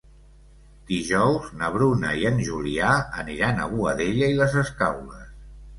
Dijous 0.91 1.51
na 1.61 1.69
Bruna 1.77 2.15
i 2.23 2.25
en 2.31 2.41
Julià 2.49 2.97
aniran 3.25 3.61
a 3.61 3.69
Boadella 3.77 4.35
i 4.35 4.41
les 4.43 4.63
Escaules. 4.67 5.35